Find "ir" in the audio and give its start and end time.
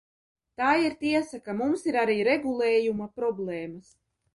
0.85-0.95, 1.93-2.01